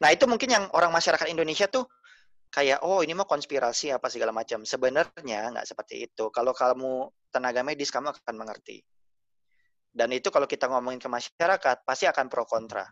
Nah 0.00 0.08
itu 0.10 0.24
mungkin 0.24 0.48
yang 0.48 0.64
orang 0.72 0.88
masyarakat 0.90 1.28
Indonesia 1.28 1.68
tuh 1.68 1.84
kayak 2.50 2.82
oh 2.82 3.04
ini 3.04 3.12
mah 3.12 3.28
konspirasi 3.28 3.92
apa 3.92 4.08
segala 4.08 4.32
macam. 4.32 4.64
Sebenarnya 4.64 5.52
nggak 5.52 5.68
seperti 5.68 6.08
itu. 6.08 6.32
Kalau 6.32 6.56
kamu 6.56 7.12
tenaga 7.28 7.60
medis 7.60 7.92
kamu 7.92 8.10
akan 8.10 8.34
mengerti. 8.34 8.80
Dan 9.90 10.14
itu 10.14 10.32
kalau 10.32 10.46
kita 10.46 10.70
ngomongin 10.70 11.02
ke 11.02 11.10
masyarakat 11.10 11.84
pasti 11.84 12.08
akan 12.08 12.26
pro 12.32 12.46
kontra. 12.46 12.86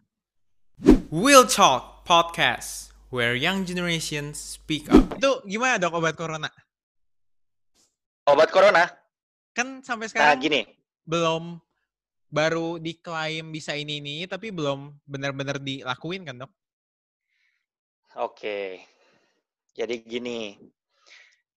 Will 1.09 1.49
Talk 1.49 2.05
Podcast, 2.05 2.93
where 3.09 3.33
young 3.33 3.65
generations 3.65 4.37
speak 4.59 4.87
up. 4.93 5.17
Itu 5.17 5.41
gimana 5.49 5.81
dok 5.81 5.97
obat 5.99 6.15
corona? 6.15 6.51
Obat 8.29 8.53
corona? 8.53 8.85
Kan 9.57 9.81
sampai 9.81 10.07
Nah 10.07 10.13
sekarang 10.13 10.39
gini, 10.45 10.61
belum 11.09 11.59
baru 12.29 12.77
diklaim 12.77 13.49
bisa 13.49 13.73
ini 13.73 14.05
ini, 14.05 14.17
tapi 14.29 14.53
belum 14.53 14.93
benar-benar 15.09 15.59
dilakuin 15.59 16.29
kan 16.29 16.45
dok? 16.45 16.53
Oke. 18.19 18.83
Jadi 19.79 19.95
gini, 20.03 20.59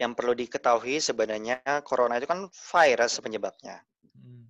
yang 0.02 0.18
perlu 0.18 0.34
diketahui 0.34 0.98
sebenarnya 0.98 1.62
corona 1.86 2.18
itu 2.18 2.26
kan 2.26 2.50
virus 2.50 3.22
penyebabnya. 3.22 3.82
Hmm. 4.18 4.50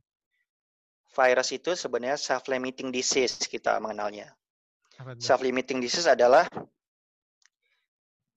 Virus 1.12 1.50
itu 1.52 1.76
sebenarnya 1.76 2.16
self-limiting 2.16 2.92
disease 2.92 3.48
kita 3.48 3.76
mengenalnya. 3.84 4.32
Self-limiting 5.18 5.82
disease 5.82 6.06
adalah 6.06 6.46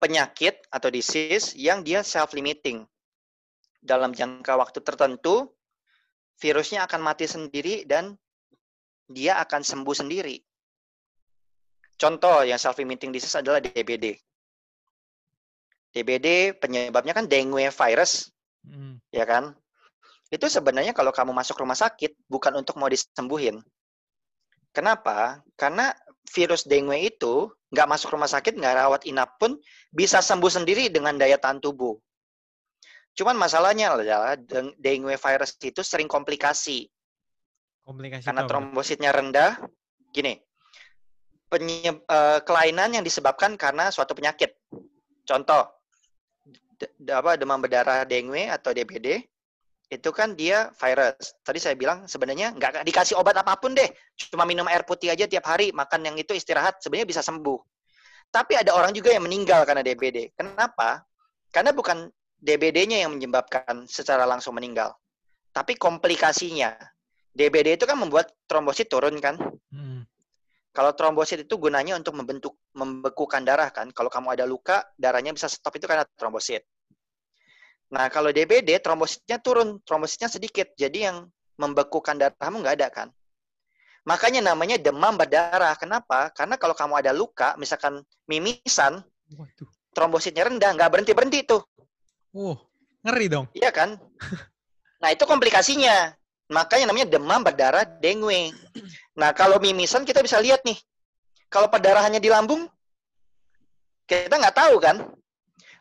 penyakit 0.01 0.65
atau 0.73 0.89
disease 0.89 1.53
yang 1.55 1.85
dia 1.85 2.01
self-limiting. 2.01 2.83
Dalam 3.85 4.17
jangka 4.17 4.57
waktu 4.57 4.81
tertentu, 4.81 5.53
virusnya 6.41 6.89
akan 6.89 7.05
mati 7.05 7.29
sendiri 7.29 7.85
dan 7.85 8.17
dia 9.05 9.37
akan 9.39 9.61
sembuh 9.61 9.95
sendiri. 9.95 10.41
Contoh 11.95 12.43
yang 12.43 12.59
self-limiting 12.59 13.11
disease 13.15 13.39
adalah 13.39 13.63
DBD. 13.63 14.19
DBD 15.95 16.59
penyebabnya 16.59 17.15
kan 17.15 17.25
dengue 17.25 17.71
virus, 17.71 18.29
Hmm. 18.67 18.99
ya 19.13 19.23
kan? 19.23 19.55
Itu 20.27 20.49
sebenarnya 20.51 20.91
kalau 20.91 21.13
kamu 21.15 21.31
masuk 21.31 21.61
rumah 21.61 21.77
sakit 21.77 22.27
bukan 22.27 22.59
untuk 22.59 22.75
mau 22.75 22.91
disembuhin. 22.91 23.63
Kenapa? 24.75 25.39
Karena 25.55 25.95
virus 26.35 26.67
dengue 26.67 26.99
itu 26.99 27.47
nggak 27.71 27.87
masuk 27.87 28.11
rumah 28.11 28.27
sakit, 28.27 28.59
nggak 28.59 28.75
rawat 28.75 29.01
inap 29.07 29.39
pun 29.39 29.55
bisa 29.93 30.19
sembuh 30.19 30.51
sendiri 30.51 30.91
dengan 30.91 31.15
daya 31.15 31.39
tahan 31.39 31.63
tubuh. 31.63 31.95
Cuman 33.15 33.39
masalahnya 33.39 33.95
adalah 33.95 34.35
deng- 34.35 34.75
dengue 34.75 35.15
virus 35.15 35.55
itu 35.63 35.79
sering 35.79 36.11
komplikasi 36.11 36.91
Komplikasi 37.85 38.25
karena 38.25 38.43
trombositnya 38.49 39.13
rendah. 39.13 39.61
Gini, 40.09 40.35
eh, 41.53 42.39
kelainan 42.41 42.95
yang 42.97 43.03
disebabkan 43.05 43.55
karena 43.55 43.93
suatu 43.93 44.17
penyakit. 44.17 44.53
Contoh, 45.25 45.69
de- 46.77 47.13
apa 47.15 47.39
demam 47.39 47.59
berdarah 47.61 48.03
dengue 48.03 48.49
atau 48.51 48.75
DBD 48.75 49.23
itu 49.89 50.09
kan 50.09 50.33
dia 50.33 50.73
virus. 50.73 51.37
Tadi 51.45 51.59
saya 51.61 51.77
bilang 51.77 52.09
sebenarnya 52.09 52.57
nggak 52.57 52.83
dikasih 52.83 53.15
obat 53.21 53.37
apa 53.37 53.53
pun 53.61 53.77
deh, 53.77 53.87
cuma 54.33 54.43
minum 54.43 54.65
air 54.65 54.81
putih 54.81 55.13
aja 55.13 55.29
tiap 55.29 55.45
hari, 55.45 55.69
makan 55.69 56.01
yang 56.01 56.15
itu 56.17 56.33
istirahat, 56.33 56.81
sebenarnya 56.81 57.07
bisa 57.07 57.21
sembuh. 57.21 57.59
Tapi 58.33 58.57
ada 58.57 58.73
orang 58.73 58.91
juga 58.91 59.13
yang 59.13 59.23
meninggal 59.23 59.63
karena 59.63 59.85
DBD. 59.85 60.33
Kenapa? 60.33 61.05
Karena 61.53 61.71
bukan 61.71 62.09
DBD-nya 62.35 63.05
yang 63.05 63.15
menyebabkan 63.15 63.85
secara 63.87 64.25
langsung 64.27 64.57
meninggal, 64.57 64.91
tapi 65.53 65.77
komplikasinya. 65.77 66.75
DBD 67.35 67.75
itu 67.75 67.83
kan 67.83 67.99
membuat 67.99 68.31
trombosit 68.47 68.87
turun 68.87 69.19
kan? 69.19 69.35
Hmm. 69.67 69.94
Kalau 70.75 70.91
trombosit 70.91 71.47
itu 71.47 71.55
gunanya 71.55 71.95
untuk 71.95 72.19
membentuk 72.19 72.59
membekukan 72.75 73.47
darah 73.47 73.71
kan. 73.71 73.87
Kalau 73.95 74.11
kamu 74.11 74.35
ada 74.35 74.43
luka, 74.43 74.83
darahnya 74.99 75.31
bisa 75.31 75.47
stop 75.47 75.71
itu 75.79 75.87
karena 75.87 76.03
trombosit. 76.19 76.67
Nah, 77.95 78.11
kalau 78.11 78.35
DBD 78.35 78.83
trombositnya 78.83 79.39
turun, 79.39 79.79
trombositnya 79.87 80.27
sedikit. 80.27 80.67
Jadi 80.75 81.07
yang 81.07 81.31
membekukan 81.55 82.19
darahmu 82.19 82.59
nggak 82.59 82.75
ada 82.83 82.87
kan. 82.91 83.07
Makanya 84.03 84.51
namanya 84.51 84.75
demam 84.75 85.15
berdarah. 85.15 85.79
Kenapa? 85.79 86.27
Karena 86.35 86.59
kalau 86.59 86.75
kamu 86.75 86.99
ada 86.99 87.15
luka, 87.15 87.55
misalkan 87.55 88.03
mimisan, 88.27 88.99
Waduh. 89.31 89.71
trombositnya 89.95 90.43
rendah, 90.43 90.75
nggak 90.75 90.91
berhenti-berhenti 90.91 91.47
tuh. 91.47 91.63
Wow, 92.35 92.67
ngeri 92.99 93.31
dong. 93.31 93.45
Iya 93.55 93.71
kan? 93.71 93.95
Nah, 94.95 95.11
itu 95.11 95.27
komplikasinya. 95.27 96.17
Makanya 96.49 96.85
namanya 96.89 97.07
demam 97.09 97.41
berdarah 97.41 97.85
dengue. 97.85 98.53
Nah, 99.17 99.33
kalau 99.33 99.57
mimisan 99.57 100.05
kita 100.05 100.21
bisa 100.21 100.37
lihat 100.37 100.61
nih. 100.61 100.77
Kalau 101.49 101.71
perdarahannya 101.71 102.21
di 102.21 102.29
lambung, 102.29 102.67
kita 104.05 104.35
nggak 104.37 104.57
tahu 104.57 104.75
kan? 104.77 105.01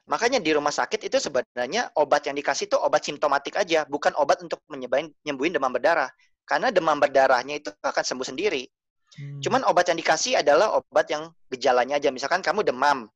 Makanya 0.04 0.40
di 0.40 0.52
rumah 0.52 0.72
sakit 0.72 1.08
itu 1.08 1.16
sebenarnya 1.16 1.88
obat 1.96 2.28
yang 2.28 2.36
dikasih 2.36 2.68
itu 2.68 2.76
obat 2.76 3.04
simptomatik 3.04 3.56
aja, 3.56 3.88
bukan 3.88 4.12
obat 4.20 4.44
untuk 4.44 4.60
menyembuhin, 4.68 5.08
nyembuhin 5.24 5.52
demam 5.56 5.72
berdarah. 5.72 6.08
Karena 6.44 6.68
demam 6.68 7.00
berdarahnya 7.00 7.56
itu 7.56 7.72
akan 7.80 8.04
sembuh 8.04 8.28
sendiri. 8.28 8.68
Hmm. 9.16 9.40
Cuman 9.40 9.64
obat 9.64 9.88
yang 9.88 9.96
dikasih 9.96 10.44
adalah 10.44 10.76
obat 10.76 11.08
yang 11.08 11.32
gejalanya 11.48 11.96
aja. 11.96 12.12
Misalkan 12.12 12.44
kamu 12.44 12.68
demam, 12.68 13.08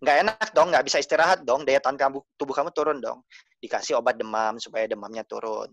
nggak 0.00 0.16
enak 0.24 0.48
dong, 0.56 0.72
nggak 0.72 0.84
bisa 0.88 0.96
istirahat 0.96 1.44
dong, 1.44 1.68
daya 1.68 1.76
tahan 1.76 2.00
kamu, 2.00 2.24
tubuh 2.40 2.56
kamu 2.56 2.72
turun 2.72 3.04
dong. 3.04 3.20
Dikasih 3.60 4.00
obat 4.00 4.16
demam 4.16 4.56
supaya 4.56 4.88
demamnya 4.88 5.24
turun. 5.28 5.68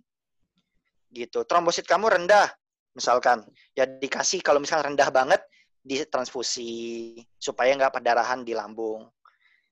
Gitu. 1.17 1.41
Trombosit 1.49 1.89
kamu 1.89 2.13
rendah, 2.13 2.45
misalkan, 2.93 3.41
ya 3.73 3.89
dikasih 3.89 4.45
kalau 4.45 4.61
misalkan 4.61 4.93
rendah 4.93 5.09
banget, 5.09 5.41
ditransfusi 5.81 7.15
supaya 7.41 7.73
nggak 7.73 7.97
perdarahan 7.97 8.45
di 8.45 8.53
lambung. 8.53 9.09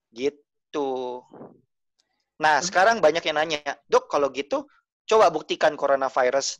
Gitu. 0.10 1.22
Nah, 2.42 2.58
sekarang 2.66 2.98
banyak 2.98 3.22
yang 3.22 3.38
nanya, 3.38 3.62
dok 3.86 4.10
kalau 4.10 4.34
gitu 4.34 4.66
coba 5.06 5.30
buktikan 5.30 5.78
coronavirus 5.78 6.58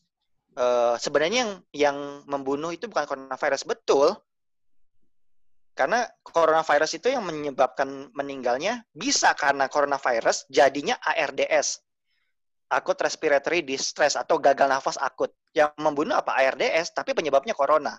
eh, 0.54 0.96
sebenarnya 1.02 1.40
yang 1.42 1.52
yang 1.74 1.98
membunuh 2.30 2.70
itu 2.70 2.86
bukan 2.86 3.10
coronavirus 3.10 3.66
betul. 3.66 4.14
Karena 5.76 6.08
coronavirus 6.24 7.04
itu 7.04 7.12
yang 7.12 7.28
menyebabkan 7.28 8.08
meninggalnya 8.16 8.88
bisa 8.96 9.36
karena 9.36 9.68
coronavirus 9.68 10.48
jadinya 10.48 10.96
ARDS. 11.04 11.84
Akut 12.66 12.98
respiratory 12.98 13.62
distress 13.62 14.18
atau 14.18 14.42
gagal 14.42 14.66
nafas 14.66 14.98
akut. 14.98 15.30
Yang 15.54 15.72
membunuh 15.78 16.18
apa 16.18 16.34
ARDS 16.36 16.92
tapi 16.92 17.14
penyebabnya 17.14 17.54
corona. 17.54 17.96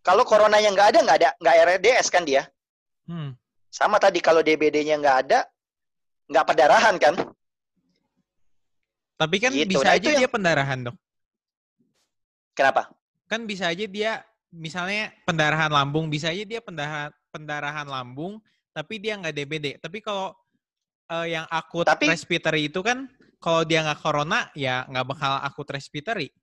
Kalau 0.00 0.24
corona 0.24 0.56
yang 0.56 0.72
nggak 0.72 0.96
ada 0.96 0.98
nggak 1.02 1.18
ada 1.18 1.28
nggak 1.38 1.54
ARDS 1.60 2.06
kan 2.08 2.24
dia. 2.24 2.48
Hmm. 3.04 3.36
Sama 3.68 4.00
tadi 4.00 4.18
kalau 4.18 4.40
DBD-nya 4.40 4.96
nggak 4.96 5.16
ada 5.28 5.44
nggak 6.26 6.44
perdarahan 6.46 6.96
kan. 6.96 7.14
Tapi 9.16 9.36
kan 9.40 9.50
Gitu. 9.52 9.76
bisa 9.76 9.86
Nah, 9.88 9.96
aja 9.96 10.08
yang- 10.12 10.20
dia 10.20 10.28
pendarahan 10.28 10.78
dok. 10.84 10.96
Kenapa? 12.52 12.92
Kan 13.28 13.44
bisa 13.44 13.68
aja 13.68 13.84
dia 13.84 14.24
misalnya 14.48 15.12
pendarahan 15.24 15.68
lambung, 15.68 16.08
bisa 16.08 16.32
aja 16.32 16.44
dia 16.44 16.60
pendarahan 16.60 17.12
pendarahan 17.28 17.84
lambung, 17.84 18.40
tapi 18.72 18.96
dia 18.96 19.16
nggak 19.16 19.34
DBD. 19.34 19.66
Tapi 19.80 20.00
kalau 20.00 20.32
eh, 21.06 21.38
yang 21.38 21.46
akut 21.46 21.86
Tapi- 21.86 22.10
respiratory 22.10 22.66
itu 22.66 22.82
kan 22.82 23.06
kalau 23.46 23.62
dia 23.62 23.86
nggak 23.86 24.02
corona 24.02 24.50
ya 24.58 24.82
nggak 24.90 25.06
bakal 25.06 25.38
akut 25.38 25.70
respiratory. 25.70 26.34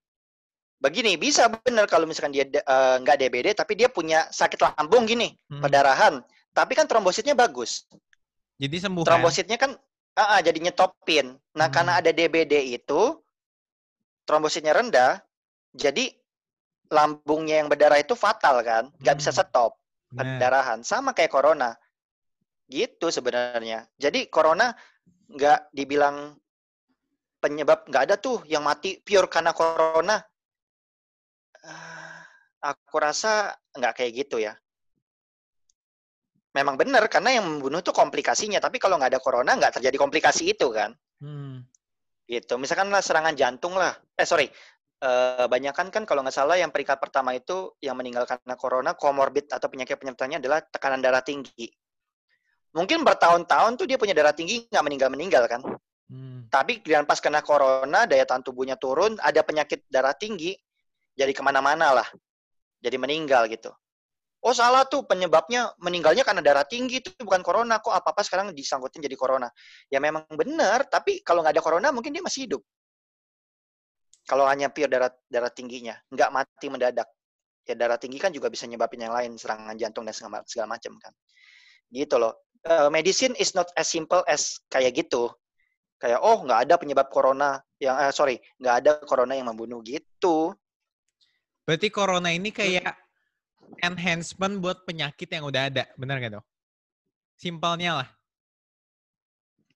Begini, 0.80 1.16
bisa 1.20 1.52
benar 1.52 1.88
kalau 1.88 2.08
misalkan 2.08 2.32
dia 2.32 2.48
eh, 2.48 2.96
nggak 3.04 3.16
DBD 3.20 3.48
tapi 3.56 3.76
dia 3.76 3.92
punya 3.92 4.28
sakit 4.32 4.60
lambung 4.64 5.04
gini, 5.04 5.36
Hmm. 5.52 5.60
perdarahan. 5.60 6.24
Tapi 6.56 6.72
kan 6.80 6.88
trombositnya 6.88 7.36
bagus. 7.36 7.88
Jadi 8.60 8.78
sembuh 8.80 9.04
kan? 9.04 9.20
Trombositnya 9.20 9.58
kan 9.60 9.72
ah, 10.16 10.38
ah, 10.38 10.40
jadi 10.40 10.60
nyetopin. 10.64 11.36
Nah, 11.60 11.68
Hmm. 11.68 11.76
karena 11.76 11.92
ada 12.00 12.12
DBD 12.16 12.72
itu 12.72 13.20
trombositnya 14.24 14.72
rendah, 14.72 15.20
jadi 15.76 16.08
lambungnya 16.94 17.64
yang 17.64 17.68
berdarah 17.72 18.00
itu 18.00 18.14
fatal 18.16 18.62
kan, 18.64 18.88
nggak 19.04 19.16
bisa 19.20 19.32
Hmm. 19.36 19.40
stop 19.44 19.72
Nah, 20.14 20.24
perdarahan. 20.24 20.80
Sama 20.86 21.12
kayak 21.12 21.32
corona. 21.34 21.74
Gitu 22.70 23.10
sebenarnya. 23.12 23.88
Jadi 23.98 24.30
corona 24.30 24.72
nggak 25.32 25.74
dibilang 25.74 26.38
penyebab 27.44 27.84
nggak 27.92 28.04
ada 28.08 28.16
tuh 28.16 28.40
yang 28.48 28.64
mati 28.64 29.04
pure 29.04 29.28
karena 29.28 29.52
corona. 29.52 30.16
Ah, 31.68 32.24
Aku 32.64 32.96
rasa 32.96 33.52
nggak 33.76 33.94
kayak 34.00 34.12
gitu 34.24 34.40
ya. 34.40 34.56
Memang 36.56 36.80
benar 36.80 37.04
karena 37.12 37.36
yang 37.36 37.44
membunuh 37.44 37.84
tuh 37.84 37.92
komplikasinya. 37.92 38.64
Tapi 38.64 38.80
kalau 38.80 38.96
nggak 38.96 39.12
ada 39.12 39.20
corona 39.20 39.52
nggak 39.60 39.82
terjadi 39.82 40.00
komplikasi 40.00 40.56
itu 40.56 40.72
kan. 40.72 40.96
hmm. 41.20 41.60
Gitu. 42.24 42.56
Misalkan 42.56 42.88
lah 42.88 43.04
serangan 43.04 43.36
jantung 43.36 43.76
lah. 43.76 43.92
Eh 44.16 44.24
sorry. 44.24 44.48
Eh, 45.04 45.46
banyakan 45.52 45.92
kan 45.92 46.08
kalau 46.08 46.24
nggak 46.24 46.32
salah 46.32 46.56
yang 46.56 46.72
peringkat 46.72 46.96
pertama 46.96 47.36
itu 47.36 47.76
yang 47.84 48.00
meninggal 48.00 48.24
karena 48.24 48.56
corona 48.56 48.96
komorbid 48.96 49.52
atau 49.52 49.68
penyakit 49.68 50.00
penyertanya 50.00 50.40
adalah 50.40 50.64
tekanan 50.64 51.04
darah 51.04 51.20
tinggi. 51.20 51.68
Mungkin 52.72 53.04
bertahun-tahun 53.04 53.76
tuh 53.76 53.86
dia 53.92 54.00
punya 54.00 54.16
darah 54.16 54.32
tinggi 54.32 54.64
nggak 54.72 54.86
meninggal-meninggal 54.88 55.44
kan. 55.52 55.60
Hmm. 56.14 56.46
Tapi 56.46 56.86
kemudian 56.86 57.10
pas 57.10 57.18
kena 57.18 57.42
corona, 57.42 58.06
daya 58.06 58.22
tahan 58.22 58.46
tubuhnya 58.46 58.78
turun, 58.78 59.18
ada 59.18 59.42
penyakit 59.42 59.90
darah 59.90 60.14
tinggi, 60.14 60.54
jadi 61.18 61.34
ke 61.34 61.42
mana-mana 61.42 61.90
lah. 61.90 62.08
Jadi 62.86 63.02
meninggal 63.02 63.50
gitu. 63.50 63.74
oh 64.44 64.52
salah 64.52 64.84
tuh 64.84 65.08
penyebabnya 65.08 65.72
meninggalnya 65.80 66.28
karena 66.28 66.44
darah 66.44 66.68
tinggi 66.68 67.00
itu 67.00 67.16
bukan 67.16 67.40
corona. 67.40 67.80
Kok 67.80 67.96
apa 67.96 68.12
apa 68.12 68.22
sekarang 68.28 68.52
disangkutin 68.52 69.00
jadi 69.00 69.16
corona? 69.16 69.48
Ya 69.88 70.04
memang 70.04 70.28
benar 70.36 70.84
tapi 70.92 71.24
kalau 71.24 71.40
nggak 71.40 71.56
ada 71.56 71.64
corona 71.64 71.88
mungkin 71.96 72.12
dia 72.12 72.20
masih 72.20 72.52
hidup. 72.52 72.62
Kalau 74.28 74.44
hanya 74.44 74.68
pure 74.68 74.92
darah 74.92 75.16
darah 75.32 75.48
tingginya 75.48 75.96
nggak 76.12 76.30
mati 76.36 76.68
mendadak. 76.68 77.08
Ya 77.64 77.80
darah 77.80 77.96
tinggi 77.96 78.20
kan 78.20 78.36
juga 78.36 78.52
bisa 78.52 78.68
nyebabin 78.68 79.08
yang 79.08 79.16
lain 79.16 79.40
serangan 79.40 79.80
jantung 79.80 80.04
dan 80.04 80.12
segala, 80.12 80.44
segala 80.44 80.76
macam 80.76 80.92
kan. 81.00 81.16
Gitu 81.88 82.20
loh. 82.20 82.36
Uh, 82.68 82.92
medicine 82.92 83.32
is 83.40 83.56
not 83.56 83.72
as 83.80 83.88
simple 83.88 84.28
as 84.28 84.60
kayak 84.68 84.92
gitu 84.92 85.32
kayak 86.04 86.20
oh 86.20 86.44
nggak 86.44 86.68
ada 86.68 86.76
penyebab 86.76 87.08
corona 87.08 87.64
yang 87.80 87.96
uh, 87.96 88.12
sorry 88.12 88.36
nggak 88.60 88.76
ada 88.84 88.92
corona 89.08 89.40
yang 89.40 89.48
membunuh 89.48 89.80
gitu 89.80 90.52
berarti 91.64 91.88
corona 91.88 92.36
ini 92.36 92.52
kayak 92.52 93.04
enhancement 93.82 94.60
buat 94.60 94.84
penyakit 94.86 95.30
yang 95.32 95.48
udah 95.48 95.72
ada, 95.72 95.84
benar 95.98 96.20
gak 96.22 96.40
dok? 96.40 96.46
Simpelnya 97.40 98.04
lah. 98.04 98.10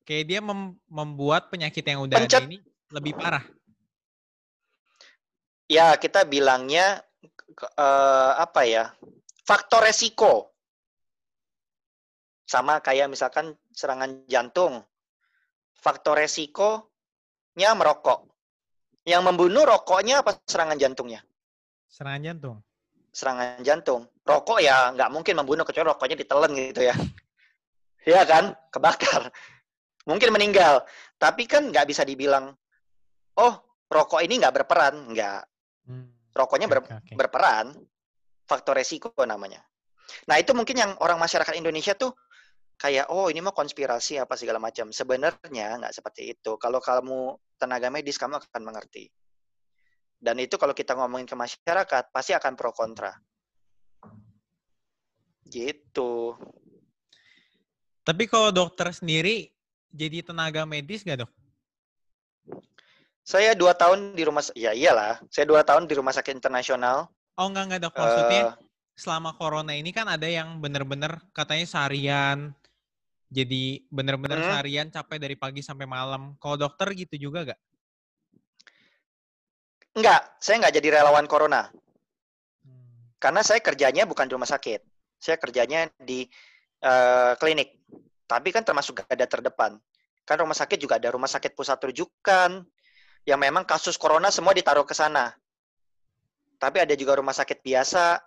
Kayak 0.07 0.25
dia 0.29 0.39
mem 0.39 0.77
membuat 0.87 1.51
penyakit 1.51 1.83
yang 1.83 2.07
udah 2.07 2.17
Pencet. 2.23 2.43
ada 2.43 2.47
ini 2.47 2.57
lebih 2.93 3.13
parah. 3.17 3.43
Ya, 5.67 5.99
kita 5.99 6.23
bilangnya 6.23 7.03
uh, 7.75 8.39
apa 8.39 8.63
ya? 8.63 8.95
Faktor 9.43 9.83
resiko. 9.83 10.55
Sama 12.47 12.79
kayak 12.79 13.11
misalkan 13.11 13.51
serangan 13.75 14.23
jantung. 14.31 14.79
Faktor 15.77 16.19
resikonya 16.19 17.71
merokok. 17.77 18.27
Yang 19.07 19.23
membunuh 19.23 19.63
rokoknya 19.63 20.19
apa 20.25 20.35
serangan 20.43 20.75
jantungnya? 20.75 21.23
Serangan 21.87 22.21
jantung 22.21 22.57
serangan 23.17 23.65
jantung. 23.65 24.05
Rokok 24.21 24.61
ya 24.61 24.93
nggak 24.93 25.09
mungkin 25.09 25.33
membunuh 25.41 25.65
kecuali 25.65 25.89
rokoknya 25.89 26.15
ditelen 26.21 26.53
gitu 26.53 26.85
ya. 26.85 26.93
Iya 28.07 28.23
kan? 28.23 28.55
Kebakar. 28.71 29.27
Mungkin 30.07 30.31
meninggal. 30.31 30.79
Tapi 31.19 31.43
kan 31.43 31.67
nggak 31.67 31.91
bisa 31.91 32.07
dibilang, 32.07 32.55
oh 33.35 33.53
rokok 33.91 34.23
ini 34.23 34.39
nggak 34.39 34.63
berperan. 34.63 35.11
Nggak. 35.11 35.43
Hmm. 35.91 36.15
Rokoknya 36.31 36.71
ber, 36.71 36.87
okay. 36.87 37.19
berperan. 37.19 37.75
Faktor 38.47 38.79
resiko 38.79 39.11
namanya. 39.27 39.59
Nah 40.31 40.39
itu 40.39 40.55
mungkin 40.55 40.79
yang 40.79 40.95
orang 41.03 41.19
masyarakat 41.19 41.51
Indonesia 41.59 41.99
tuh 41.99 42.15
kayak, 42.77 43.09
oh 43.09 43.27
ini 43.27 43.41
mau 43.41 43.51
konspirasi 43.51 44.21
apa 44.21 44.37
segala 44.37 44.61
macam. 44.61 44.93
Sebenarnya 44.93 45.81
nggak 45.81 45.93
seperti 45.97 46.37
itu. 46.37 46.55
Kalau 46.61 46.77
kamu 46.77 47.35
tenaga 47.57 47.89
medis, 47.89 48.21
kamu 48.21 48.37
akan 48.37 48.61
mengerti. 48.63 49.09
Dan 50.17 50.41
itu 50.41 50.57
kalau 50.57 50.73
kita 50.73 50.97
ngomongin 50.97 51.29
ke 51.29 51.37
masyarakat, 51.37 52.13
pasti 52.13 52.33
akan 52.33 52.53
pro 52.57 52.73
kontra. 52.73 53.13
Gitu. 55.45 56.33
Tapi 58.05 58.23
kalau 58.29 58.49
dokter 58.55 58.87
sendiri 58.93 59.51
jadi 59.91 60.23
tenaga 60.23 60.63
medis 60.63 61.03
gak 61.03 61.25
dok? 61.25 61.31
Saya 63.27 63.51
dua 63.59 63.75
tahun 63.75 64.15
di 64.15 64.23
rumah, 64.23 64.39
ya 64.55 64.71
iyalah. 64.71 65.19
Saya 65.27 65.43
dua 65.43 65.59
tahun 65.67 65.83
di 65.83 65.99
rumah 65.99 66.15
sakit 66.15 66.31
internasional. 66.31 67.11
Oh 67.35 67.51
enggak 67.51 67.63
enggak 67.67 67.81
dok, 67.83 67.95
maksudnya 67.99 68.43
uh, 68.49 68.57
selama 68.97 69.35
corona 69.35 69.75
ini 69.75 69.91
kan 69.91 70.07
ada 70.09 70.25
yang 70.25 70.57
bener-bener 70.63 71.19
katanya 71.35 71.67
seharian, 71.67 72.55
jadi 73.27 73.83
bener-bener 73.91 74.39
hmm. 74.39 74.47
seharian 74.47 74.87
capek 74.87 75.19
dari 75.19 75.35
pagi 75.35 75.59
sampai 75.59 75.83
malam. 75.83 76.39
Kalau 76.39 76.55
dokter 76.55 76.87
gitu 76.95 77.29
juga 77.29 77.53
gak? 77.53 77.59
Enggak, 79.99 80.21
saya 80.39 80.55
enggak 80.63 80.75
jadi 80.79 80.87
relawan 81.01 81.27
corona. 81.27 81.67
Hmm. 82.63 83.11
Karena 83.19 83.43
saya 83.43 83.59
kerjanya 83.59 84.07
bukan 84.07 84.31
di 84.31 84.33
rumah 84.35 84.47
sakit. 84.47 84.79
Saya 85.19 85.35
kerjanya 85.35 85.91
di 85.99 86.23
uh, 86.85 87.35
klinik. 87.35 87.75
Tapi 88.27 88.51
kan 88.55 88.63
termasuk 88.63 89.03
ada 89.07 89.25
terdepan. 89.27 89.75
Kan 90.27 90.43
rumah 90.43 90.55
sakit 90.55 90.79
juga 90.79 90.99
ada 90.99 91.11
rumah 91.11 91.31
sakit 91.31 91.55
pusat 91.55 91.79
rujukan 91.79 92.63
yang 93.27 93.39
memang 93.39 93.67
kasus 93.67 93.99
corona 93.99 94.31
semua 94.31 94.55
ditaruh 94.55 94.87
ke 94.87 94.95
sana. 94.95 95.35
Tapi 96.57 96.83
ada 96.83 96.95
juga 96.95 97.19
rumah 97.19 97.35
sakit 97.35 97.59
biasa, 97.59 98.19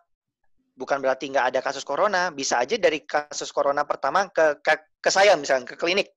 bukan 0.80 1.04
berarti 1.04 1.28
nggak 1.28 1.52
ada 1.52 1.60
kasus 1.60 1.84
corona. 1.84 2.32
Bisa 2.32 2.56
aja 2.56 2.80
dari 2.80 3.04
kasus 3.04 3.52
corona 3.52 3.84
pertama 3.84 4.32
ke, 4.32 4.64
ke, 4.64 4.96
ke 5.04 5.10
saya 5.12 5.36
misalnya, 5.36 5.68
ke 5.68 5.76
klinik. 5.76 6.08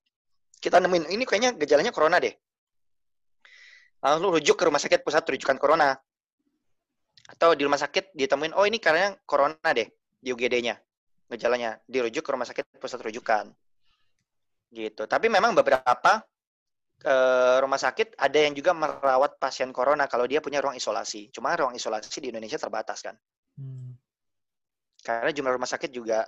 Kita 0.63 0.79
nemuin, 0.79 1.11
ini 1.11 1.27
kayaknya 1.27 1.59
gejalanya 1.59 1.91
corona 1.91 2.23
deh 2.23 2.31
lalu 4.03 4.39
rujuk 4.39 4.59
ke 4.59 4.63
rumah 4.67 4.81
sakit 4.83 4.99
pusat 5.01 5.23
rujukan 5.23 5.55
corona. 5.55 5.95
Atau 7.23 7.55
di 7.55 7.63
rumah 7.63 7.79
sakit 7.79 8.11
ditemuin, 8.11 8.51
oh 8.51 8.67
ini 8.67 8.77
karena 8.83 9.15
corona 9.23 9.71
deh 9.71 9.87
di 10.19 10.29
UGD-nya. 10.35 10.75
Gejalanya 11.31 11.79
dirujuk 11.87 12.19
ke 12.19 12.31
rumah 12.35 12.43
sakit 12.43 12.77
pusat 12.77 12.99
rujukan. 12.99 13.47
Gitu. 14.69 15.07
Tapi 15.07 15.31
memang 15.31 15.55
beberapa 15.55 16.19
uh, 17.07 17.57
rumah 17.63 17.79
sakit 17.79 18.19
ada 18.19 18.37
yang 18.43 18.51
juga 18.51 18.75
merawat 18.75 19.39
pasien 19.39 19.71
corona 19.71 20.05
kalau 20.11 20.27
dia 20.27 20.43
punya 20.43 20.59
ruang 20.59 20.75
isolasi. 20.75 21.31
Cuma 21.31 21.55
ruang 21.55 21.73
isolasi 21.73 22.19
di 22.19 22.35
Indonesia 22.35 22.59
terbatas 22.59 22.99
kan. 22.99 23.15
Karena 25.03 25.29
jumlah 25.35 25.53
rumah 25.59 25.67
sakit 25.67 25.91
juga 25.91 26.23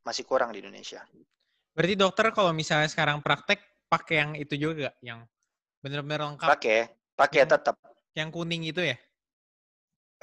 masih 0.00 0.24
kurang 0.24 0.56
di 0.56 0.64
Indonesia. 0.64 1.04
Berarti 1.76 1.94
dokter 1.94 2.32
kalau 2.32 2.56
misalnya 2.56 2.88
sekarang 2.88 3.20
praktek 3.20 3.60
pakai 3.92 4.14
yang 4.24 4.32
itu 4.34 4.54
juga 4.56 4.96
yang 5.04 5.28
benar-benar 5.84 6.32
lengkap? 6.32 6.48
Pakai. 6.48 6.80
Pakai 7.14 7.44
tetap. 7.44 7.76
Yang 8.16 8.28
kuning 8.32 8.64
itu 8.64 8.80
ya? 8.80 8.96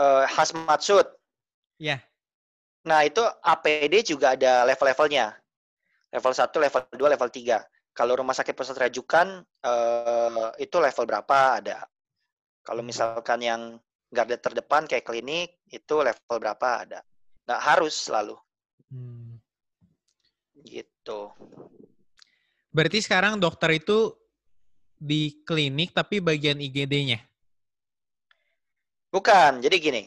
Uh, 0.01 0.25
hazmat 0.25 0.81
suit. 0.81 1.06
Iya. 1.77 2.01
Nah, 2.81 3.06
itu 3.06 3.21
APD 3.21 4.01
juga 4.01 4.33
ada 4.33 4.65
level-levelnya. 4.65 5.38
Level 6.12 6.33
1, 6.33 6.50
level 6.50 6.81
2, 6.97 7.13
level 7.13 7.30
3. 7.30 7.62
Kalau 7.94 8.13
rumah 8.18 8.33
sakit 8.33 8.56
pusat 8.56 8.80
rujukan 8.88 9.44
uh, 9.62 10.50
itu 10.57 10.75
level 10.81 11.06
berapa 11.06 11.38
ada. 11.62 11.86
Kalau 12.63 12.81
misalkan 12.81 13.39
yang 13.44 13.62
garda 14.09 14.39
terdepan 14.39 14.88
kayak 14.88 15.06
klinik 15.06 15.62
itu 15.69 16.00
level 16.00 16.38
berapa 16.39 16.88
ada. 16.88 17.00
Nggak 17.45 17.61
harus 17.61 17.95
selalu. 17.95 18.35
Hmm. 18.91 19.39
Gitu. 20.61 21.19
Berarti 22.71 22.99
sekarang 23.03 23.41
dokter 23.41 23.75
itu 23.75 24.15
di 25.01 25.41
klinik 25.43 25.91
tapi 25.91 26.21
bagian 26.21 26.61
IGD-nya? 26.61 27.19
Bukan. 29.11 29.59
Jadi 29.59 29.75
gini, 29.81 30.03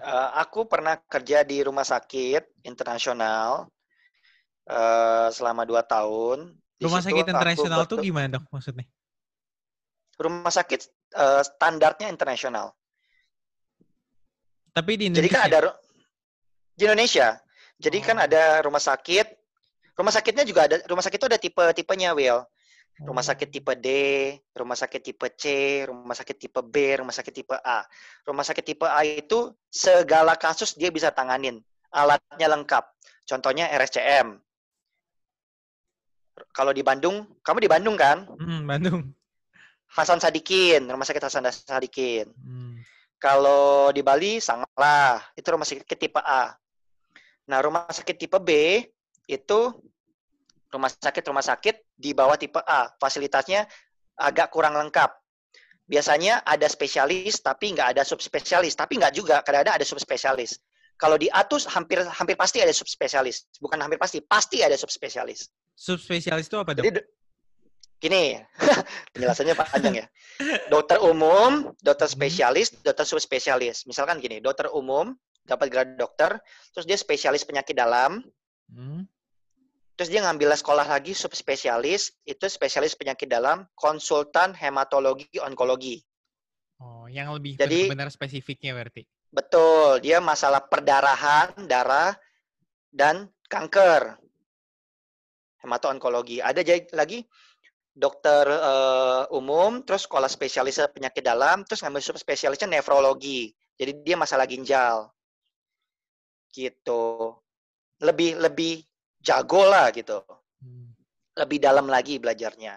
uh, 0.00 0.30
aku 0.38 0.64
pernah 0.64 0.96
kerja 0.96 1.44
di 1.44 1.60
rumah 1.60 1.84
sakit 1.84 2.64
internasional 2.64 3.68
uh, 4.70 5.28
selama 5.28 5.66
dua 5.68 5.82
tahun. 5.84 6.54
Di 6.78 6.86
rumah 6.88 7.02
sakit 7.04 7.26
internasional 7.28 7.84
tuh 7.84 8.00
gimana 8.00 8.38
dok 8.38 8.46
maksudnya? 8.48 8.86
Rumah 10.16 10.52
sakit 10.54 10.80
uh, 11.18 11.42
standarnya 11.44 12.08
internasional. 12.08 12.72
Tapi 14.72 14.92
di 14.96 15.04
Indonesia? 15.12 15.28
Jadi 15.28 15.34
kan 15.36 15.42
ada 15.52 15.58
di 16.76 16.82
Indonesia. 16.88 17.38
Jadi 17.78 17.98
kan 18.00 18.16
oh. 18.16 18.22
kan 18.22 18.26
ada 18.30 18.42
rumah 18.64 18.82
sakit. 18.82 19.26
Rumah 19.92 20.12
sakitnya 20.12 20.44
juga 20.48 20.64
ada. 20.66 20.76
Rumah 20.88 21.04
sakit 21.04 21.18
itu 21.20 21.28
ada 21.28 21.38
tipe-tipenya, 21.38 22.16
Will 22.16 22.42
rumah 23.00 23.24
sakit 23.24 23.48
oh. 23.48 23.52
tipe 23.52 23.72
D, 23.80 23.88
rumah 24.52 24.76
sakit 24.76 25.00
tipe 25.00 25.26
C, 25.34 25.44
rumah 25.88 26.12
sakit 26.12 26.36
tipe 26.36 26.60
B, 26.60 27.00
rumah 27.00 27.14
sakit 27.14 27.32
tipe 27.32 27.56
A. 27.56 27.80
Rumah 28.28 28.44
sakit 28.44 28.64
tipe 28.64 28.84
A 28.84 29.00
itu 29.02 29.50
segala 29.72 30.36
kasus 30.36 30.76
dia 30.76 30.92
bisa 30.92 31.08
tanganin. 31.08 31.64
Alatnya 31.88 32.48
lengkap. 32.52 32.84
Contohnya 33.24 33.72
RSCM. 33.72 34.36
Kalau 36.52 36.72
di 36.72 36.80
Bandung, 36.84 37.28
kamu 37.44 37.58
di 37.64 37.70
Bandung 37.70 37.96
kan? 37.96 38.24
Hmm, 38.28 38.64
Bandung. 38.64 39.12
Hasan 39.92 40.20
Sadikin, 40.20 40.88
rumah 40.88 41.04
sakit 41.04 41.20
Hasan 41.20 41.44
Sadikin. 41.52 42.32
Hmm. 42.32 42.80
Kalau 43.20 43.92
di 43.92 44.02
Bali, 44.02 44.40
Sanglah, 44.40 45.20
itu 45.36 45.46
rumah 45.52 45.68
sakit 45.68 45.96
tipe 45.96 46.18
A. 46.18 46.56
Nah, 47.50 47.58
rumah 47.62 47.90
sakit 47.90 48.16
tipe 48.18 48.38
B 48.38 48.82
itu 49.26 49.60
rumah 50.72 50.88
sakit 50.88 51.24
rumah 51.28 51.44
sakit 51.44 51.98
di 51.98 52.14
bawah 52.14 52.38
tipe 52.38 52.58
A. 52.62 52.90
Fasilitasnya 52.96 53.66
agak 54.18 54.52
kurang 54.54 54.78
lengkap. 54.78 55.10
Biasanya 55.82 56.46
ada 56.46 56.70
spesialis 56.70 57.42
tapi 57.42 57.74
nggak 57.74 57.98
ada 57.98 58.02
subspesialis, 58.06 58.78
tapi 58.78 58.96
nggak 58.96 59.12
juga 59.12 59.42
kadang-kadang 59.42 59.82
ada 59.82 59.86
subspesialis. 59.86 60.62
Kalau 60.96 61.18
di 61.18 61.26
A 61.34 61.42
tuh 61.42 61.58
hampir 61.66 61.98
hampir 62.06 62.38
pasti 62.38 62.62
ada 62.62 62.70
subspesialis, 62.70 63.50
bukan 63.58 63.82
hampir 63.82 63.98
pasti, 63.98 64.22
pasti 64.22 64.62
ada 64.62 64.78
subspesialis. 64.78 65.50
Subspesialis 65.74 66.46
itu 66.46 66.56
apa 66.62 66.78
dok? 66.78 66.86
Jadi, 66.86 67.02
gini, 67.98 68.38
penjelasannya 69.12 69.54
panjang 69.58 69.94
ya. 69.98 70.06
Dokter 70.70 71.02
umum, 71.02 71.74
dokter 71.82 72.06
hmm. 72.06 72.14
spesialis, 72.14 72.70
dokter 72.86 73.02
subspesialis. 73.02 73.82
Misalkan 73.90 74.22
gini, 74.22 74.38
dokter 74.38 74.70
umum 74.70 75.10
dapat 75.42 75.66
gelar 75.70 75.88
dokter, 75.98 76.38
terus 76.74 76.86
dia 76.86 76.98
spesialis 76.98 77.42
penyakit 77.42 77.74
dalam, 77.74 78.22
hmm. 78.70 79.06
Terus 79.92 80.08
dia 80.08 80.24
ngambil 80.24 80.56
sekolah 80.56 80.88
lagi 80.88 81.12
subspesialis, 81.12 82.16
itu 82.24 82.48
spesialis 82.48 82.96
penyakit 82.96 83.28
dalam, 83.28 83.68
konsultan 83.76 84.56
hematologi 84.56 85.28
onkologi. 85.38 86.00
Oh, 86.82 87.06
yang 87.06 87.30
lebih 87.30 87.60
Jadi, 87.60 87.86
benar 87.86 88.10
spesifiknya 88.10 88.74
berarti. 88.74 89.06
Betul, 89.30 90.02
dia 90.02 90.18
masalah 90.18 90.64
perdarahan, 90.64 91.54
darah, 91.70 92.16
dan 92.90 93.30
kanker. 93.46 94.18
Hemato-onkologi. 95.62 96.42
Ada 96.42 96.66
lagi 96.96 97.22
dokter 97.94 98.48
uh, 98.48 99.30
umum, 99.30 99.86
terus 99.86 100.10
sekolah 100.10 100.26
spesialis 100.26 100.82
penyakit 100.90 101.22
dalam, 101.22 101.62
terus 101.62 101.84
ngambil 101.84 102.02
spesialisnya 102.18 102.66
nefrologi. 102.66 103.54
Jadi 103.78 104.02
dia 104.02 104.16
masalah 104.18 104.50
ginjal. 104.50 105.06
Gitu. 106.52 107.02
Lebih 108.04 108.36
lebih 108.36 108.84
jago 109.18 109.64
lah 109.64 109.88
gitu. 109.90 110.20
Hmm. 110.60 110.92
Lebih 111.34 111.58
dalam 111.58 111.88
lagi 111.88 112.20
belajarnya. 112.20 112.76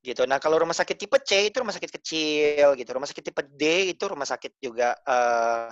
Gitu. 0.00 0.22
Nah, 0.24 0.38
kalau 0.38 0.62
rumah 0.62 0.74
sakit 0.74 0.96
tipe 0.96 1.18
C 1.20 1.50
itu 1.50 1.60
rumah 1.60 1.74
sakit 1.74 1.90
kecil 2.00 2.78
gitu. 2.78 2.90
Rumah 2.94 3.10
sakit 3.10 3.24
tipe 3.26 3.42
D 3.52 3.92
itu 3.92 4.04
rumah 4.06 4.24
sakit 4.24 4.56
juga 4.62 4.94
uh, 5.04 5.68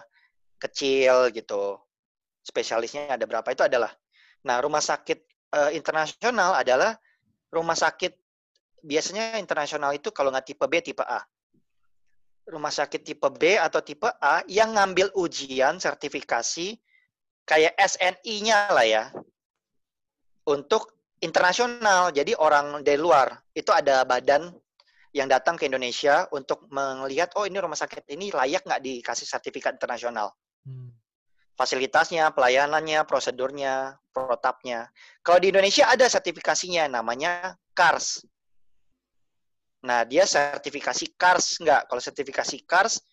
kecil 0.59 1.33
gitu. 1.33 1.79
Spesialisnya 2.45 3.17
ada 3.17 3.25
berapa 3.25 3.47
itu 3.49 3.65
adalah. 3.65 3.95
Nah, 4.45 4.61
rumah 4.61 4.83
sakit 4.85 5.25
uh, 5.57 5.71
internasional 5.73 6.59
adalah 6.59 6.99
rumah 7.49 7.79
sakit 7.79 8.13
biasanya 8.85 9.41
internasional 9.41 9.97
itu 9.97 10.13
kalau 10.13 10.29
nggak 10.29 10.53
tipe 10.53 10.67
B 10.69 10.83
tipe 10.85 11.01
A. 11.01 11.25
Rumah 12.45 12.73
sakit 12.73 13.01
tipe 13.01 13.29
B 13.33 13.57
atau 13.57 13.81
tipe 13.81 14.07
A 14.21 14.45
yang 14.45 14.77
ngambil 14.77 15.17
ujian 15.17 15.81
sertifikasi 15.81 16.77
kayak 17.49 17.73
SNI-nya 17.77 18.59
lah 18.73 18.85
ya 18.85 19.05
untuk 20.49 20.93
internasional. 21.25 22.13
Jadi 22.13 22.37
orang 22.37 22.85
dari 22.85 23.01
luar 23.01 23.33
itu 23.57 23.73
ada 23.73 24.05
badan 24.05 24.53
yang 25.15 25.31
datang 25.31 25.55
ke 25.55 25.71
Indonesia 25.71 26.27
untuk 26.35 26.67
melihat 26.69 27.33
oh 27.39 27.47
ini 27.47 27.57
rumah 27.63 27.79
sakit 27.79 28.11
ini 28.13 28.35
layak 28.35 28.67
nggak 28.67 28.83
dikasih 28.83 29.25
sertifikat 29.25 29.79
internasional. 29.79 30.35
Hmm. 30.67 30.91
Fasilitasnya, 31.55 32.35
pelayanannya, 32.35 33.07
prosedurnya, 33.07 33.95
protapnya. 34.11 34.91
Kalau 35.23 35.39
di 35.39 35.55
Indonesia 35.55 35.87
ada 35.87 36.03
sertifikasinya 36.11 36.91
namanya 36.91 37.55
CARS. 37.79 38.27
Nah, 39.85 40.09
dia 40.09 40.25
sertifikasi 40.25 41.13
CARS 41.15 41.61
nggak? 41.61 41.93
Kalau 41.93 42.01
sertifikasi 42.01 42.57
CARS 42.65 43.05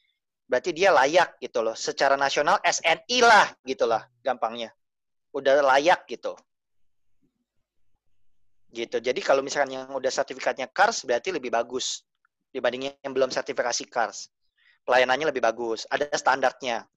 berarti 0.47 0.71
dia 0.71 0.95
layak 0.95 1.39
gitu 1.43 1.59
loh. 1.59 1.75
Secara 1.75 2.15
nasional 2.15 2.59
SNI 2.63 3.17
lah 3.19 3.47
gitu 3.67 3.83
lah 3.83 4.07
gampangnya. 4.23 4.71
Udah 5.35 5.59
layak 5.63 6.07
gitu 6.07 6.35
gitu. 8.71 8.97
Jadi 9.03 9.19
kalau 9.19 9.43
misalkan 9.43 9.75
yang 9.75 9.91
udah 9.91 10.09
sertifikatnya 10.09 10.71
CARS 10.71 11.03
berarti 11.03 11.35
lebih 11.35 11.51
bagus 11.51 12.07
dibandingin 12.55 12.95
yang 13.03 13.11
belum 13.11 13.29
sertifikasi 13.29 13.83
CARS. 13.91 14.31
Pelayanannya 14.87 15.29
lebih 15.29 15.43
bagus, 15.43 15.85
ada 15.91 16.09
standarnya. 16.15 16.87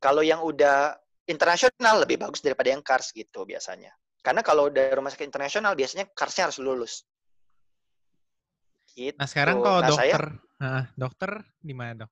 Kalau 0.00 0.22
yang 0.24 0.40
udah 0.40 0.96
internasional 1.26 2.06
lebih 2.06 2.22
bagus 2.22 2.40
daripada 2.40 2.72
yang 2.72 2.80
CARS 2.80 3.12
gitu 3.12 3.44
biasanya. 3.44 3.92
Karena 4.22 4.40
kalau 4.42 4.70
dari 4.70 4.90
rumah 4.94 5.10
sakit 5.10 5.26
internasional 5.26 5.74
biasanya 5.74 6.08
CARS-nya 6.14 6.50
harus 6.50 6.58
lulus. 6.62 7.04
Gitu. 8.96 9.16
Nah 9.20 9.28
sekarang 9.28 9.60
kalau 9.60 9.84
nah, 9.84 9.90
dokter, 9.92 10.22
saya, 10.24 10.56
nah, 10.56 10.84
dokter 10.96 11.30
di 11.60 11.74
mana 11.76 11.92
dok? 12.04 12.10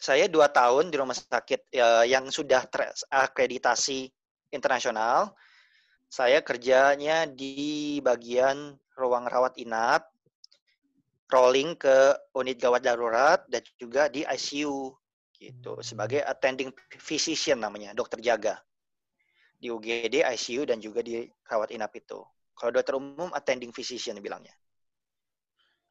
Saya 0.00 0.24
dua 0.32 0.48
tahun 0.48 0.88
di 0.88 0.96
rumah 0.96 1.12
sakit 1.12 1.68
ya, 1.68 2.08
yang 2.08 2.32
sudah 2.32 2.64
terakreditasi 2.64 4.08
internasional 4.48 5.36
saya 6.10 6.42
kerjanya 6.42 7.22
di 7.30 8.02
bagian 8.02 8.74
ruang 8.98 9.30
rawat 9.30 9.54
inap, 9.62 10.10
rolling 11.30 11.78
ke 11.78 12.18
unit 12.34 12.58
gawat 12.58 12.82
darurat 12.82 13.46
dan 13.46 13.62
juga 13.78 14.10
di 14.10 14.26
ICU 14.26 14.90
gitu 15.38 15.72
hmm. 15.78 15.86
sebagai 15.86 16.20
attending 16.26 16.74
physician 16.98 17.62
namanya, 17.62 17.94
dokter 17.94 18.18
jaga. 18.18 18.58
Di 19.60 19.70
UGD, 19.70 20.26
ICU 20.26 20.66
dan 20.66 20.82
juga 20.82 21.00
di 21.00 21.22
rawat 21.46 21.70
inap 21.70 21.94
itu. 21.94 22.18
Kalau 22.58 22.70
dokter 22.74 22.98
umum 22.98 23.30
attending 23.30 23.70
physician 23.70 24.18
bilangnya. 24.18 24.52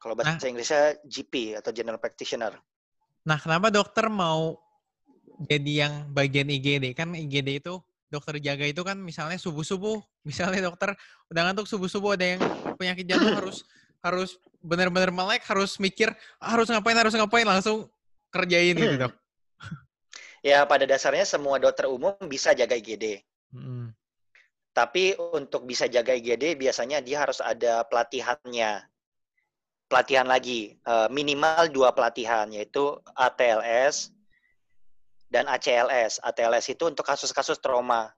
Kalau 0.00 0.16
bahasa 0.16 0.40
nah, 0.40 0.48
Inggrisnya 0.48 0.96
GP 1.04 1.60
atau 1.60 1.70
general 1.76 2.00
practitioner. 2.00 2.56
Nah, 3.28 3.36
kenapa 3.36 3.68
dokter 3.68 4.08
mau 4.08 4.56
jadi 5.44 5.86
yang 5.86 5.94
bagian 6.16 6.48
IGD? 6.48 6.96
Kan 6.96 7.12
IGD 7.12 7.60
itu 7.60 7.84
dokter 8.08 8.40
jaga 8.42 8.64
itu 8.66 8.80
kan 8.80 8.96
misalnya 8.96 9.36
subuh-subuh, 9.36 10.00
misalnya 10.28 10.72
dokter 10.72 10.96
udah 11.28 11.42
ngantuk 11.46 11.68
subuh-subuh 11.68 12.16
ada 12.18 12.26
yang 12.36 12.40
penyakit 12.80 13.06
jantung 13.06 13.36
harus 13.36 13.62
harus 14.00 14.30
benar-benar 14.64 15.12
melek, 15.12 15.44
harus 15.44 15.76
mikir 15.76 16.10
harus 16.40 16.66
ngapain 16.72 16.96
harus 16.96 17.14
ngapain 17.14 17.46
langsung 17.46 17.86
kerjain 18.32 18.74
gitu 18.74 18.96
dok. 19.06 19.14
Ya 20.40 20.64
pada 20.64 20.88
dasarnya 20.88 21.28
semua 21.28 21.60
dokter 21.60 21.84
umum 21.84 22.16
bisa 22.24 22.56
jaga 22.56 22.72
IGD. 22.72 23.20
Hmm. 23.52 23.92
Tapi 24.72 25.12
untuk 25.36 25.68
bisa 25.68 25.84
jaga 25.84 26.16
IGD 26.16 26.56
biasanya 26.56 27.04
dia 27.04 27.20
harus 27.20 27.44
ada 27.44 27.84
pelatihannya. 27.84 28.88
Pelatihan 29.90 30.22
lagi, 30.30 30.78
eh, 30.78 31.08
minimal 31.10 31.66
dua 31.74 31.90
pelatihan 31.90 32.46
yaitu 32.54 32.94
ATLS 33.18 34.14
dan 35.26 35.50
ACLS. 35.50 36.22
ATLS 36.22 36.70
itu 36.70 36.86
untuk 36.86 37.02
kasus-kasus 37.02 37.58
trauma. 37.58 38.14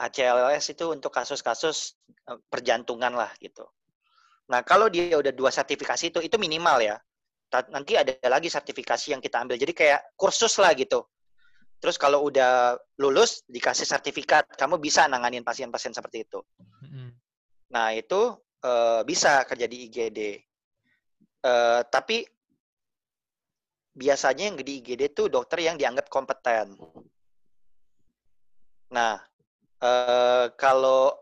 ACLS 0.00 0.72
itu 0.72 0.88
untuk 0.88 1.12
kasus-kasus 1.12 2.00
eh, 2.08 2.40
perjantungan 2.48 3.12
lah 3.12 3.28
gitu. 3.44 3.68
Nah, 4.48 4.64
kalau 4.64 4.88
dia 4.88 5.20
udah 5.20 5.34
dua 5.36 5.52
sertifikasi 5.52 6.16
itu, 6.16 6.20
itu 6.24 6.36
minimal 6.40 6.80
ya. 6.80 6.96
Nanti 7.70 7.98
ada 7.98 8.14
lagi 8.26 8.48
sertifikasi 8.48 9.12
yang 9.12 9.20
kita 9.20 9.42
ambil. 9.42 9.58
Jadi 9.58 9.74
kayak 9.74 10.16
kursus 10.16 10.56
lah 10.56 10.72
gitu. 10.72 11.04
Terus 11.76 12.00
kalau 12.00 12.24
udah 12.24 12.78
lulus, 13.02 13.44
dikasih 13.46 13.84
sertifikat. 13.84 14.48
Kamu 14.56 14.80
bisa 14.80 15.04
nanganin 15.10 15.44
pasien-pasien 15.44 15.92
seperti 15.92 16.24
itu. 16.24 16.40
Nah, 17.74 17.92
itu 17.92 18.38
uh, 18.62 19.02
bisa 19.02 19.42
kerja 19.44 19.66
di 19.66 19.90
IGD. 19.90 20.45
Uh, 21.44 21.48
eh, 21.48 21.80
tapi 21.92 22.26
biasanya 23.96 24.52
yang 24.52 24.56
di 24.60 24.84
IGD 24.84 25.16
itu 25.16 25.24
dokter 25.32 25.64
yang 25.64 25.80
dianggap 25.80 26.12
kompeten. 26.12 26.76
Nah, 28.92 29.16
eh, 29.80 30.46
kalau 30.54 31.16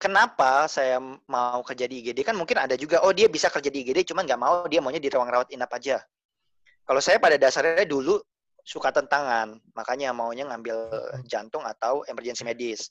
kenapa 0.00 0.70
saya 0.70 1.02
mau 1.26 1.60
kerja 1.66 1.84
di 1.90 2.00
IGD 2.06 2.22
kan 2.22 2.38
mungkin 2.38 2.56
ada 2.56 2.78
juga 2.78 3.04
oh 3.04 3.12
dia 3.12 3.28
bisa 3.28 3.52
kerja 3.52 3.68
di 3.68 3.84
IGD 3.84 4.14
cuman 4.14 4.24
nggak 4.24 4.40
mau 4.40 4.64
dia 4.70 4.80
maunya 4.80 5.02
di 5.02 5.10
ruang 5.10 5.28
rawat 5.28 5.50
inap 5.50 5.68
aja. 5.74 6.00
Kalau 6.86 7.02
saya 7.02 7.20
pada 7.22 7.36
dasarnya 7.36 7.86
dulu 7.86 8.18
suka 8.64 8.90
tentangan, 8.90 9.58
makanya 9.74 10.10
maunya 10.14 10.46
ngambil 10.46 10.90
jantung 11.26 11.62
atau 11.66 12.02
emergency 12.06 12.42
medis. 12.46 12.90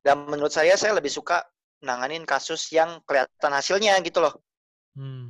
Dan 0.00 0.28
menurut 0.28 0.52
saya 0.52 0.76
saya 0.78 0.96
lebih 0.96 1.10
suka 1.10 1.42
nanganin 1.82 2.24
kasus 2.24 2.72
yang 2.72 3.00
kelihatan 3.04 3.52
hasilnya 3.52 3.98
gitu 4.04 4.20
loh. 4.20 4.34
Hmm. 4.96 5.25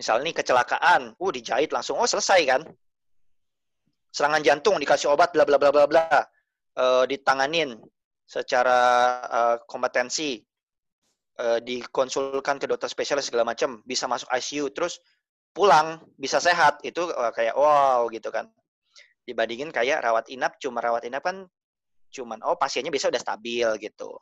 Misalnya 0.00 0.32
nih 0.32 0.36
kecelakaan, 0.40 1.12
uh 1.12 1.30
dijahit 1.30 1.68
langsung, 1.76 2.00
oh 2.00 2.08
selesai 2.08 2.40
kan? 2.48 2.64
Serangan 4.08 4.40
jantung 4.40 4.80
dikasih 4.80 5.12
obat 5.12 5.28
bla 5.36 5.44
bla 5.44 5.60
bla 5.60 5.68
bla 5.68 5.84
bla, 5.84 6.24
uh, 6.80 7.04
ditanganin 7.04 7.76
secara 8.24 8.80
uh, 9.28 9.56
kompetensi, 9.68 10.40
uh, 11.36 11.60
dikonsulkan 11.60 12.56
ke 12.56 12.64
dokter 12.64 12.88
spesialis 12.88 13.28
segala 13.28 13.52
macam, 13.52 13.84
bisa 13.84 14.08
masuk 14.08 14.32
ICU, 14.32 14.72
terus 14.72 15.04
pulang 15.52 16.00
bisa 16.16 16.40
sehat, 16.40 16.80
itu 16.80 17.04
uh, 17.04 17.28
kayak 17.36 17.52
wow 17.52 18.08
gitu 18.08 18.32
kan. 18.32 18.48
Dibandingin 19.28 19.68
kayak 19.68 20.00
rawat 20.00 20.32
inap, 20.32 20.56
cuma 20.56 20.80
rawat 20.80 21.04
inap 21.04 21.20
kan 21.20 21.44
cuman 22.10 22.42
oh 22.42 22.58
pasiennya 22.58 22.90
bisa 22.90 23.06
udah 23.06 23.22
stabil 23.22 23.68
gitu. 23.78 24.16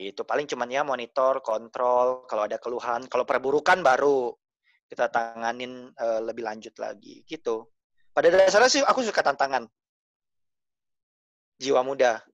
Itu 0.00 0.24
paling 0.24 0.48
cuman 0.48 0.72
ya 0.72 0.80
monitor, 0.80 1.44
kontrol, 1.44 2.24
kalau 2.24 2.48
ada 2.48 2.56
keluhan, 2.56 3.04
kalau 3.04 3.28
perburukan 3.28 3.84
baru 3.84 4.32
kita 4.88 5.12
tanganin 5.12 5.92
uh, 5.92 6.24
lebih 6.24 6.40
lanjut 6.40 6.72
lagi 6.80 7.20
gitu. 7.28 7.68
Pada 8.16 8.32
dasarnya 8.32 8.72
sih 8.72 8.80
aku 8.80 9.04
suka 9.04 9.20
tantangan. 9.20 9.68
Jiwa 11.60 11.84
muda. 11.84 12.24